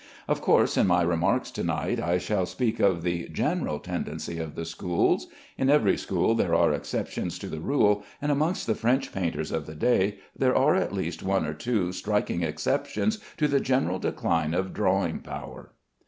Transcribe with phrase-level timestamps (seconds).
[0.27, 4.55] Of course, in my remarks to night I shall speak of the general tendency of
[4.55, 5.27] the schools.
[5.59, 9.67] In every school there are exceptions to the rule, and amongst the French painters of
[9.67, 14.55] the day there are at least one or two striking exceptions to the general decline
[14.55, 15.69] of drawing power.